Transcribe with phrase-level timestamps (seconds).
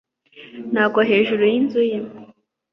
[0.73, 1.99] Nagwa hejuru yinzu ye